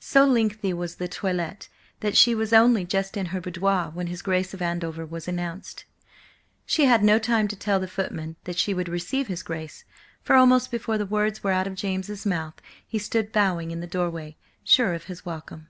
So 0.00 0.26
lengthy 0.26 0.72
was 0.72 0.96
the 0.96 1.06
toilet 1.06 1.68
that 2.00 2.16
she 2.16 2.34
was 2.34 2.52
only 2.52 2.84
just 2.84 3.16
in 3.16 3.26
her 3.26 3.40
boudoir 3.40 3.92
when 3.94 4.08
his 4.08 4.22
Grace 4.22 4.52
of 4.52 4.60
Andover 4.60 5.06
was 5.06 5.28
announced. 5.28 5.84
She 6.66 6.86
had 6.86 7.04
no 7.04 7.20
time 7.20 7.46
to 7.46 7.54
tell 7.54 7.78
the 7.78 7.86
footman 7.86 8.34
that 8.42 8.58
she 8.58 8.74
would 8.74 8.88
receive 8.88 9.28
his 9.28 9.44
Grace, 9.44 9.84
for 10.20 10.34
almost 10.34 10.72
before 10.72 10.98
the 10.98 11.06
words 11.06 11.44
were 11.44 11.52
out 11.52 11.68
of 11.68 11.76
James' 11.76 12.26
mouth, 12.26 12.60
he 12.88 12.98
stood 12.98 13.30
bowing 13.30 13.70
in 13.70 13.78
the 13.78 13.86
doorway, 13.86 14.36
sure 14.64 14.94
of 14.94 15.04
his 15.04 15.24
welcome. 15.24 15.68